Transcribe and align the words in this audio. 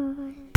Bye. 0.00 0.49